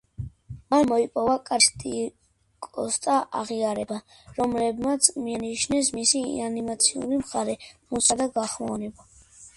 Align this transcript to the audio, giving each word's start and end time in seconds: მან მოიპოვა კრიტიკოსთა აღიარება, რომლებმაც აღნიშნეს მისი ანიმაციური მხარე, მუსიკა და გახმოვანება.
მან 0.73 0.85
მოიპოვა 0.91 1.33
კრიტიკოსთა 1.49 3.19
აღიარება, 3.41 3.99
რომლებმაც 4.39 5.11
აღნიშნეს 5.13 5.93
მისი 5.99 6.23
ანიმაციური 6.49 7.23
მხარე, 7.25 7.59
მუსიკა 7.95 8.19
და 8.25 8.33
გახმოვანება. 8.41 9.11